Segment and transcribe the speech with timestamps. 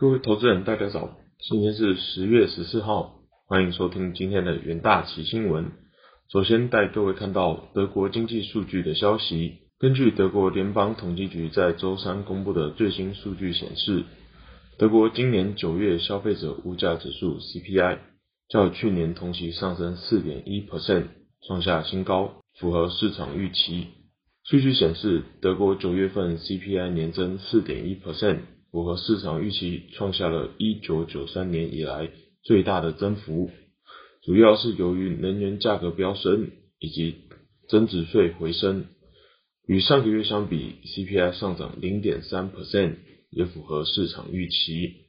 [0.00, 3.16] 各位投资人，大家早，今天是十月十四号，
[3.46, 5.72] 欢迎收听今天的元大奇新闻。
[6.32, 9.58] 首先带各位看到德国经济数据的消息。
[9.78, 14.04] 根据德国联邦统计局在周三公布的最新数据显示，
[14.78, 17.98] 德国今年九月消费者物价指数 CPI
[18.48, 21.08] 较去年同期上升四点一 percent，
[21.46, 23.88] 创下新高，符合市场预期。
[24.44, 28.38] 数据显示，德国九月份 CPI 年增四点一 percent，
[28.70, 32.10] 符合市场预期，创下了一九九三年以来
[32.42, 33.50] 最大的增幅。
[34.22, 37.16] 主要是由于能源价格飙升以及
[37.68, 38.84] 增值税回升。
[39.66, 42.96] 与上个月相比，CPI 上涨零点三 percent，
[43.30, 45.06] 也符合市场预期。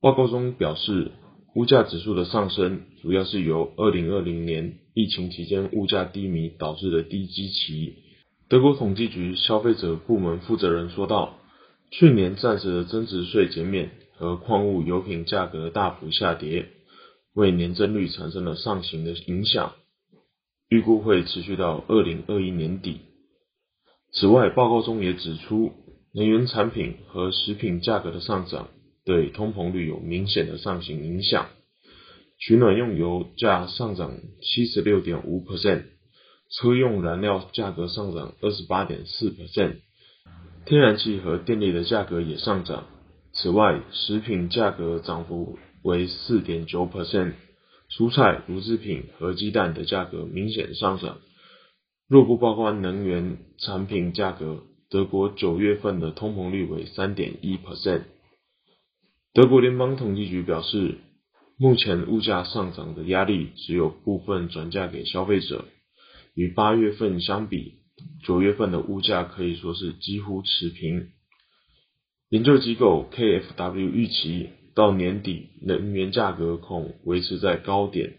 [0.00, 1.10] 报告中表示，
[1.54, 7.94] 物价指数的上升主要是由二零二零年疫情期间物价低迷导致的低基期。
[8.48, 11.38] 德国统计局消费者部门负责人说道
[11.92, 16.68] ：“去年暂时的增值税减免和矿物油品价格大幅下跌，
[17.34, 19.74] 为年增率产生了上行的影响，
[20.70, 23.00] 预估会持续到二零二一年底。
[24.10, 25.72] 此外，报告中也指出，
[26.14, 28.70] 能源产品和食品价格的上涨
[29.04, 31.48] 对通膨率有明显的上行影响。
[32.38, 35.84] 取暖用油价上涨七十六点五 percent。”
[36.50, 39.76] 车用燃料价格上涨二十八点四 percent，
[40.64, 42.86] 天然气和电力的价格也上涨。
[43.32, 47.32] 此外，食品价格涨幅为四点九 percent，
[47.90, 51.18] 蔬菜、乳制品和鸡蛋的价格明显上涨。
[52.08, 58.02] 若不包括能源产品价格，德国九月份的通膨率为三点一 percent。
[59.32, 60.98] 德国联邦统计局表示，
[61.58, 65.64] 目前物价上涨的压力只有部分转嫁给消费者。
[66.34, 67.81] 与八月份相比，
[68.24, 71.08] 九月份的物价可以说是几乎持平。
[72.28, 78.14] 研究机构 KFW 预期到年底能源价格恐维持在高点，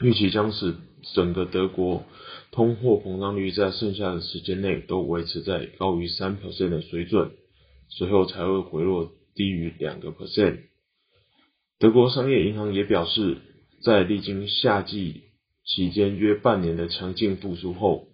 [0.00, 0.76] 预期将使
[1.14, 2.04] 整个德国
[2.50, 7.32] 通货膨胀率在剩下的时间内都维持在高于三 percent 的水准，
[7.88, 10.60] 随后才会回落低于两个 percent。
[11.78, 13.38] 德国商业银行也表示，
[13.82, 15.22] 在历经夏季。
[15.68, 18.06] 期间约半年的强劲复苏后，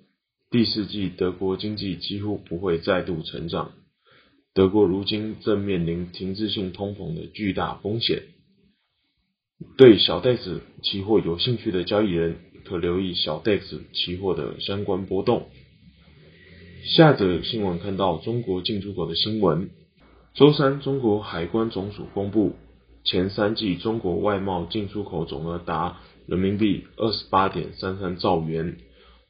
[0.53, 3.73] 第四季德国经济几乎不会再度成长。
[4.53, 8.25] 德国如今正面临停滞性通膨的巨大风险。
[9.79, 12.37] 对小袋子期货有兴趣的交易人，
[12.67, 15.49] 可留意小袋子期货的相关波动。
[16.85, 19.71] 下则新闻看到中国进出口的新闻。
[20.35, 22.57] 周三，中国海关总署公布
[23.05, 25.99] 前三季中国外贸进出口总额达。
[26.27, 28.77] 人民币二十八点三三兆元，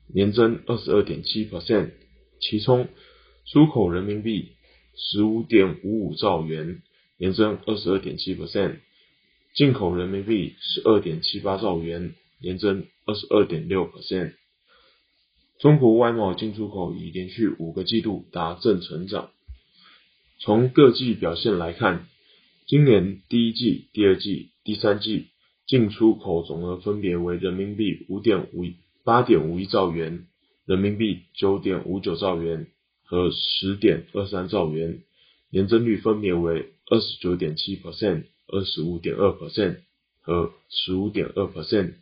[0.06, 1.90] 年增二十二点七 percent，
[2.40, 2.88] 其中
[3.46, 4.52] 出口人民币
[4.94, 6.82] 十五点五五兆元，
[7.16, 8.80] 年增二十二点七 percent，
[9.54, 14.34] 进口人民币十二点七八兆元，年增二十二点六 percent。
[15.58, 19.30] 中国外贸进出口已连续五个季度达正成长。
[20.40, 22.06] 从各季表现来看，
[22.66, 25.28] 今年第一季、第二季、第三季。
[25.64, 28.64] 进出口总额分别为人民币五点五
[29.04, 30.26] 八点五一兆元、
[30.64, 32.68] 人民币九点五九兆元
[33.04, 35.02] 和十点二三兆元，
[35.50, 39.78] 年增率分别为二十九点七 percent、二十五点二 percent
[40.20, 41.94] 和十五点二 percent。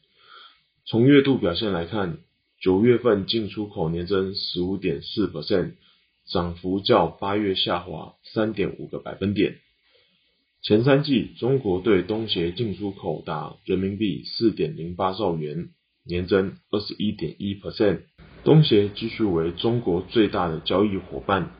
[0.84, 2.19] 从月度表现来看，
[2.61, 5.72] 九月份进出口年增十五点四 percent，
[6.27, 9.59] 涨幅较八月下滑三点五个百分点。
[10.62, 15.71] 前三季，中国对东协进出口达人民币四点零八兆元，
[16.10, 18.00] 年增二十一点一 percent。
[18.43, 21.53] 东协继续为中国最大的交易伙伴，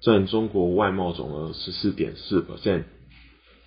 [0.00, 2.84] 占中国外贸总额十四点四 percent。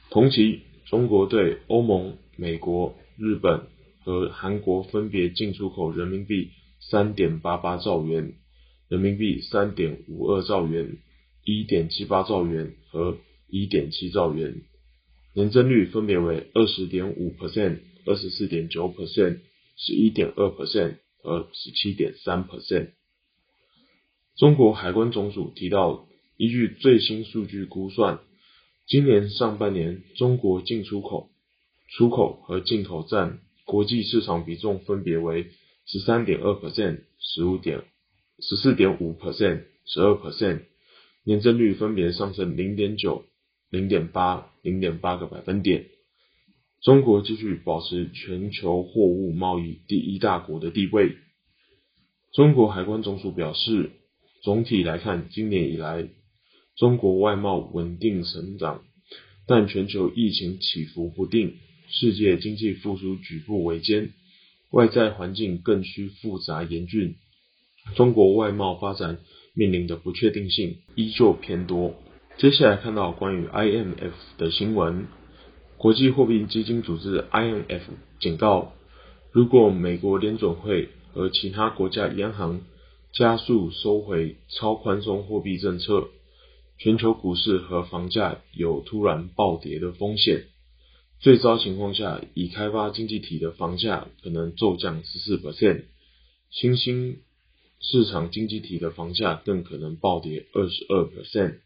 [0.09, 3.67] 同期，中国对欧盟、美国、日本
[4.05, 8.33] 和韩国分别进出口人民币三点八八兆元、
[8.88, 10.97] 人民币三点五二兆元、
[11.44, 13.17] 一点七八兆元和
[13.49, 14.61] 一点七兆元。
[15.33, 19.40] 年增率分别为二十点五 percent、二十四点九 percent、
[19.79, 22.91] 十一点二 percent 和十七点三 percent。
[24.35, 28.20] 中国海关总署提到，依据最新数据估算，
[28.85, 31.31] 今年上半年中国进出口、
[31.87, 35.49] 出口和进口占国际市场比重分别为
[35.85, 37.84] 十三点二 percent、十五点、
[38.40, 40.66] 十四点五 percent、十二 percent，
[41.23, 43.26] 年增率分别上升零点九。
[43.72, 45.85] 零点八零点八个百分点，
[46.81, 51.17] 中国继续保持全球货物贸易第一大国的地位。
[52.34, 53.91] 中国海关总署表示，
[54.43, 56.08] 总体来看，今年以来
[56.78, 58.81] 中国外贸稳定成长，
[59.46, 61.55] 但全球疫情起伏不定，
[61.90, 64.14] 世界经济复苏举步维艰，
[64.72, 67.16] 外在环境更需复杂严峻，
[67.96, 69.20] 中国外贸发展
[69.53, 71.96] 面临的不确定性依旧偏多。
[72.37, 75.08] 接下来看到关于 IMF 的新闻，
[75.79, 77.84] 国际货币基金组织 IMF
[78.20, 78.73] 警告，
[79.31, 82.64] 如果美国联准会和其他国家央行
[83.14, 86.09] 加速收回超宽松货币政策，
[86.78, 90.47] 全球股市和房价有突然暴跌的风险。
[91.22, 95.85] 最糟情况下，已开发经济体的房价可能骤降十四 percent，
[96.52, 97.22] 新兴
[97.79, 101.59] 市场经济体的房价更可能暴跌二十二 percent。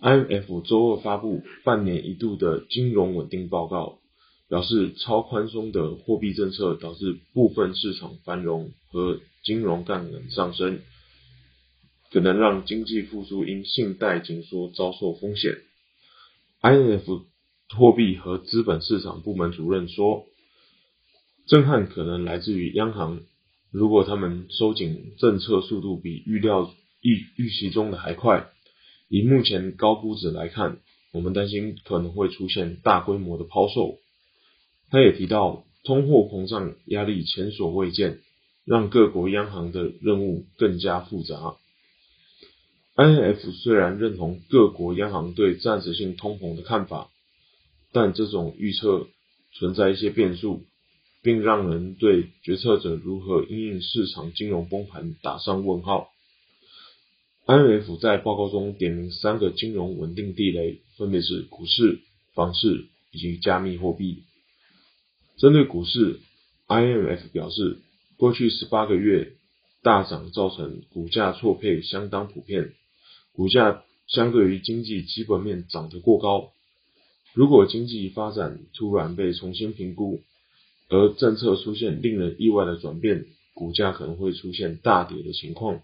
[0.00, 3.98] IMF 周二发布半年一度的金融稳定报告，
[4.48, 10.80] 表示超宽松的货币政策导致部分市场繁荣和金融杠杆上升。
[12.10, 15.58] 可能让经济复苏因信贷紧缩遭受风险。
[16.62, 17.24] INF
[17.76, 20.26] 货币和资本市场部门主任说，
[21.48, 23.20] 震撼可能来自于央行，
[23.72, 26.72] 如果他们收紧政策速度比预料
[27.02, 28.48] 预预期中的还快，
[29.08, 30.78] 以目前高估值来看，
[31.12, 33.98] 我们担心可能会出现大规模的抛售。
[34.90, 38.20] 他也提到，通货膨胀压力前所未见，
[38.64, 41.56] 让各国央行的任务更加复杂。
[42.96, 47.08] INF 虽然认同各国央行对暂时性通膨的看法，
[47.92, 49.06] 但这种预测
[49.54, 50.64] 存在一些变数，
[51.22, 56.10] 并让人对决策者如何应应市场金融崩盘打上问号。
[57.48, 62.00] INF 在报告中点名三个金融稳定地雷，分别是股市、
[62.34, 64.24] 房市以及加密货币。
[65.38, 66.20] 针对股市
[66.66, 67.78] ，INF 表示，
[68.18, 69.32] 过去十八个月
[69.82, 72.74] 大涨造成股价错配相当普遍。
[73.32, 76.52] 股价相对于经济基本面涨得过高，
[77.32, 80.20] 如果经济发展突然被重新评估，
[80.90, 83.24] 而政策出现令人意外的转变，
[83.54, 85.80] 股价可能会出现大跌的情况。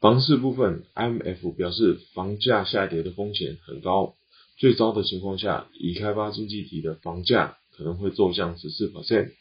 [0.00, 4.14] 房市部分，IMF 表示房价下跌的风险很高，
[4.56, 9.32] 最糟的情况下，已开发经济体的房价可能会骤降十四 percent，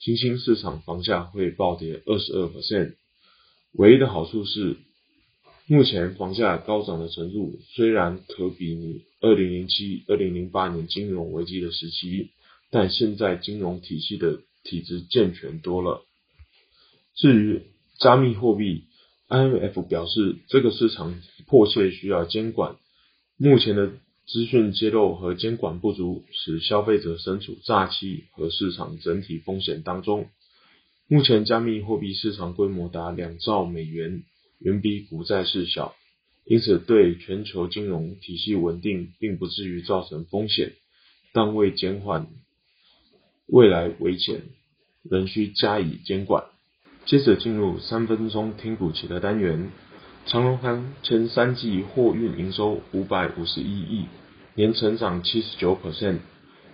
[0.00, 2.94] 新兴市场房价会暴跌二十二 percent。
[3.72, 4.76] 唯一的好处是。
[5.70, 12.30] 目前房价高涨的程度虽然可比拟二零零七、二零零八年金融危机的时期，
[12.70, 16.06] 但现在金融体系的体制健全多了。
[17.14, 17.64] 至于
[17.98, 18.84] 加密货币
[19.28, 22.76] ，IMF 表示这个市场迫切需要监管，
[23.36, 23.92] 目前的
[24.26, 30.28] 资讯揭露和监管不足，使消费者身处诈欺和市场整体风险当中。
[31.06, 34.24] 目前加密货币市场规模达两兆美元。
[34.60, 35.94] 远比股债市小，
[36.44, 40.72] 因此对全球金融体系稳定并不至于造成风险，
[41.32, 42.26] 但为减缓
[43.46, 44.42] 未来危险，
[45.04, 46.46] 仍需加以监管。
[47.08, 49.70] 接着进入三分钟听股期的单元，
[50.26, 54.04] 长荣航前三季货运营收五百五十一亿，
[54.54, 56.18] 年成长七十九 percent，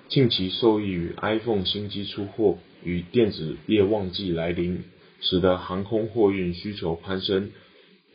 [0.09, 4.83] 近期受益于 iPhone 新机出货与电子业旺季来临，
[5.21, 7.53] 使得航空货运需求攀升。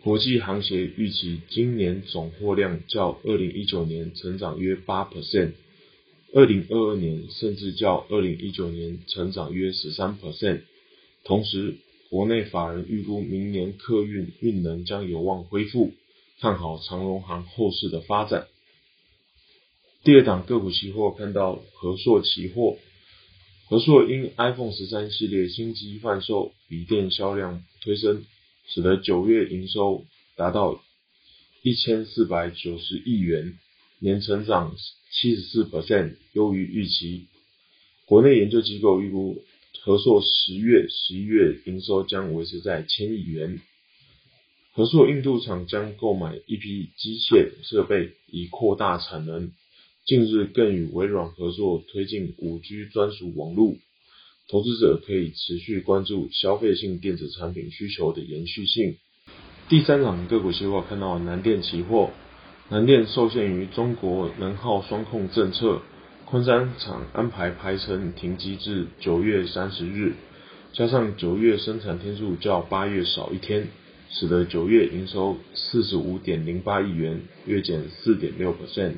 [0.04, 5.54] 国际航协预期今年总货量较二零一九年成长约八 percent，
[6.34, 10.64] 二零二二年甚至较二零一九年成长约十三 percent。
[11.24, 11.76] 同时，
[12.10, 15.94] 国内法人预估明年客运运能将有望恢复，
[16.40, 18.48] 看好长荣航后市的发展。
[20.04, 22.78] 第二档个股期货看到和硕期货，
[23.68, 28.26] 和硕因 iPhone 十三系列新机贩售，笔电销量推升。
[28.72, 30.80] 使得九月营收达到
[31.64, 33.58] 一千四百九十亿元，
[33.98, 34.76] 年成长
[35.12, 37.26] 七十四 percent，优于预期。
[38.06, 39.44] 国内研究机构预估，
[39.82, 43.60] 和硕十月、十一月营收将维持在千亿元。
[44.74, 49.52] 和硕印度厂将购买一批机械设备，以扩大产能。
[50.06, 53.76] 近日更与微软合作推进五 G 专属网络。
[54.50, 58.98] 投资者可以持续关注消费性电子产品需求的延续性。
[59.70, 62.12] 第三场个股期货看到南电期货，
[62.70, 65.84] 南电受限于中国能耗双控政策，
[66.30, 70.14] 昆山厂安排排程停机至九月三十日，
[70.74, 73.70] 加上九月生产天数较八月少一天，
[74.12, 78.94] 使得九月营收四十五点零八亿元，月减四点六 percent，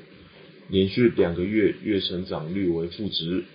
[0.67, 3.45] 连续两个月月成长率为负值。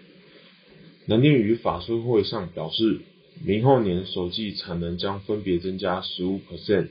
[1.05, 3.03] 南电于法说会上表示，
[3.45, 6.89] 明后年首季产能将分别增加十五 percent，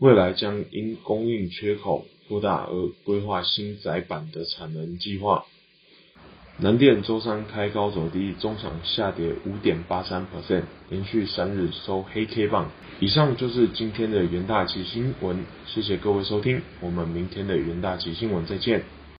[0.00, 5.46] 未来将因供应缺口扩大而规划新载板的产能计划。
[6.62, 12.70] 南电周三开高走低，中场下跌五点八三 percent，连续三日收黑 K 棒。
[12.98, 18.82] 以上就是今天的元大旗新闻，谢谢各位收听，我们明天的元大旗新闻再见。